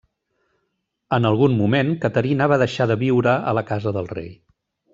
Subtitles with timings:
[1.17, 4.33] En algun moment Caterina va deixar de viure a la casa del rei.